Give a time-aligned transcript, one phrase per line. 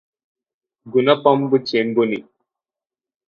[0.87, 2.19] గునపంబు చేబూని